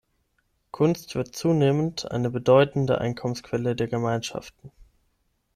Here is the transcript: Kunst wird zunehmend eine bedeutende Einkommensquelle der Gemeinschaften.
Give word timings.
Kunst 0.71 1.13
wird 1.13 1.35
zunehmend 1.35 2.09
eine 2.09 2.31
bedeutende 2.31 2.99
Einkommensquelle 2.99 3.75
der 3.75 3.87
Gemeinschaften. 3.87 4.71